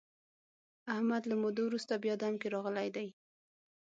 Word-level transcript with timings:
احمد 0.93 1.23
له 1.29 1.35
مودو 1.41 1.61
ورسته 1.67 1.93
بیا 2.03 2.15
دم 2.21 2.33
کې 2.41 2.47
راغلی 2.55 2.87
دی. 2.95 3.07